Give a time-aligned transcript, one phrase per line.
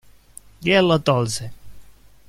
[0.63, 1.53] Glielo tolse.